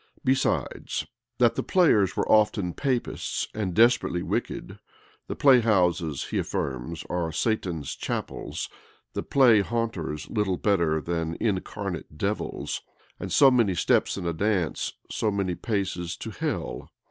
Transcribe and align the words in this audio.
Besides, 0.25 1.05
that 1.37 1.53
the 1.53 1.61
players 1.61 2.17
were 2.17 2.27
often 2.27 2.73
Papists, 2.73 3.47
and 3.53 3.75
desperately 3.75 4.23
wicked; 4.23 4.79
the 5.27 5.35
play 5.35 5.59
houses, 5.59 6.29
he 6.31 6.39
affirms, 6.39 7.05
are 7.07 7.31
Satan's 7.31 7.93
chapels; 7.95 8.67
the 9.13 9.21
play 9.21 9.59
haunters 9.61 10.27
little 10.27 10.57
better 10.57 10.99
than 11.01 11.37
incarnate 11.39 12.17
devils; 12.17 12.81
and 13.19 13.31
so 13.31 13.51
many 13.51 13.75
steps 13.75 14.17
in 14.17 14.25
a 14.25 14.33
dance, 14.33 14.93
so 15.11 15.29
many 15.29 15.53
paces 15.53 16.17
to 16.17 16.31
hell. 16.31 16.89